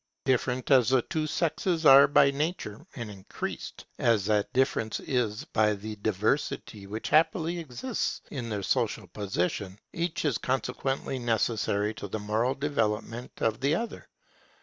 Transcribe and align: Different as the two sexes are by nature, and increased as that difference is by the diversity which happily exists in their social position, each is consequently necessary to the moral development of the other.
Different 0.25 0.71
as 0.71 0.89
the 0.89 1.03
two 1.03 1.27
sexes 1.27 1.85
are 1.85 2.07
by 2.07 2.31
nature, 2.31 2.83
and 2.95 3.11
increased 3.11 3.85
as 3.99 4.25
that 4.25 4.51
difference 4.51 4.99
is 4.99 5.45
by 5.45 5.75
the 5.75 5.95
diversity 5.97 6.87
which 6.87 7.09
happily 7.09 7.59
exists 7.59 8.19
in 8.31 8.49
their 8.49 8.63
social 8.63 9.05
position, 9.05 9.77
each 9.93 10.25
is 10.25 10.39
consequently 10.39 11.19
necessary 11.19 11.93
to 11.93 12.07
the 12.07 12.17
moral 12.17 12.55
development 12.55 13.31
of 13.41 13.59
the 13.61 13.75
other. 13.75 14.09